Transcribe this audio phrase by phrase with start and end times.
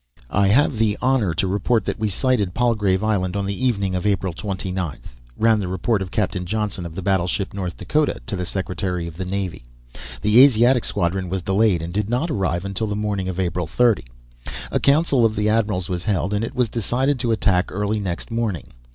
[0.31, 4.07] "I have the honour to report that we sighted Palgrave Island on the evening of
[4.07, 4.97] April 29,"
[5.37, 9.15] ran the report of Captain Johnson, of the battleship North Dakota, to the Secretary of
[9.15, 9.63] the Navy.
[10.23, 14.05] "The Asiatic Squadron was delayed and did not arrive until the morning of April 30.
[14.71, 18.31] A council of the admirals was held, and it was decided to attack early next
[18.31, 18.69] morning.